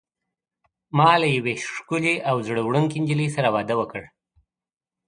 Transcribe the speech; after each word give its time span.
ما 0.97 1.11
له 1.21 1.27
یوې 1.37 1.53
ښکلي 1.75 2.15
او 2.29 2.35
زړه 2.47 2.61
وړونکي 2.63 2.97
نجلۍ 3.03 3.29
سره 3.35 3.47
واده 3.55 3.75
وکړ. 3.77 4.01